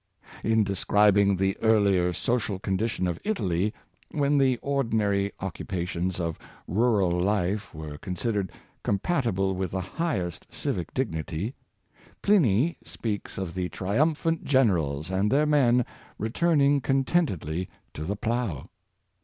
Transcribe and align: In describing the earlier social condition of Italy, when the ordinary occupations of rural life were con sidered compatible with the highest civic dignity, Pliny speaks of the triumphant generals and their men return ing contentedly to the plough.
In 0.43 0.63
describing 0.63 1.37
the 1.37 1.55
earlier 1.61 2.11
social 2.11 2.57
condition 2.57 3.05
of 3.05 3.19
Italy, 3.23 3.71
when 4.09 4.39
the 4.39 4.57
ordinary 4.63 5.31
occupations 5.41 6.19
of 6.19 6.39
rural 6.67 7.11
life 7.21 7.71
were 7.71 7.99
con 7.99 8.15
sidered 8.15 8.49
compatible 8.81 9.53
with 9.53 9.69
the 9.69 9.79
highest 9.81 10.47
civic 10.49 10.91
dignity, 10.95 11.53
Pliny 12.23 12.79
speaks 12.83 13.37
of 13.37 13.53
the 13.53 13.69
triumphant 13.69 14.43
generals 14.43 15.11
and 15.11 15.31
their 15.31 15.45
men 15.45 15.85
return 16.17 16.61
ing 16.61 16.79
contentedly 16.81 17.69
to 17.93 18.03
the 18.03 18.15
plough. 18.15 18.65